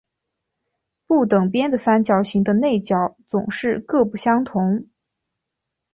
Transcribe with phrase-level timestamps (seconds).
[1.05, 4.87] 不等边三角形的内角总是各不相同。